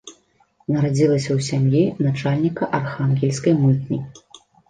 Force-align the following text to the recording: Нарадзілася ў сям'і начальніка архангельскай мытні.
Нарадзілася 0.75 1.29
ў 1.37 1.39
сям'і 1.49 1.83
начальніка 2.07 2.71
архангельскай 2.79 3.53
мытні. 3.67 3.99